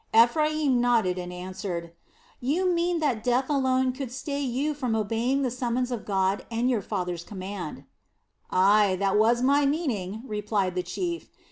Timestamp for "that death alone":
3.01-3.91